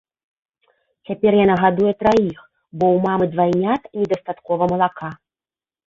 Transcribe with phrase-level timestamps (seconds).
[1.09, 2.39] Цяпер яна гадуе траіх,
[2.79, 5.09] бо ў мамы двайнят недастаткова малака.